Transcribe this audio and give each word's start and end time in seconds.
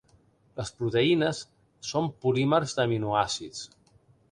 Les 0.61 0.71
proteïnes 0.79 1.41
són 1.91 2.09
polímers 2.25 2.75
d'aminoàcids. 2.81 3.65